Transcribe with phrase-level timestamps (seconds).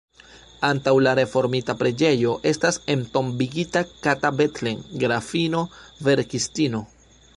[0.67, 5.63] Antaŭ la reformita preĝejo estas entombigita Kata Bethlen, grafino,
[6.09, 6.83] verkistino.